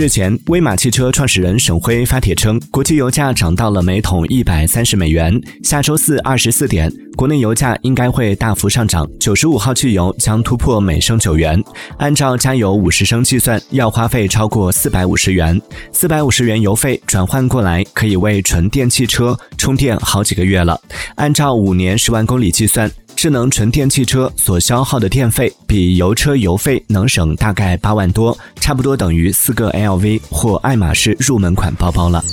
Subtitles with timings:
[0.00, 11.62] 日前，威马汽车创始人沈辉发帖称，国际油价涨到了每桶一百三十美元，下周四二十四点，国内油价应该会大幅上涨，九十五号汽油将突破每升九元。
[11.98, 15.60] 按照加油五十升计算，要花费超过四百五十元，
[15.92, 20.80] 四百五十元油费转换过来，可以为纯电汽车充电好几个月了。
[21.16, 22.90] 按照五年十万公里计算。
[23.20, 32.24] 智能纯电汽车所消耗的电费比油车油费能省大概八万多差不多等于四个 lv 或爱马仕入门款包包了。